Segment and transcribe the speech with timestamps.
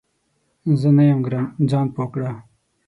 [0.79, 2.31] زه نه یم ګرم، ځان پوه کړه!